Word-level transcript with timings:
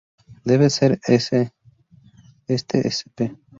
Debe 0.45 0.71
ser 0.71 0.93
a 1.07 1.11
este 1.13 1.51
Sp. 2.49 3.37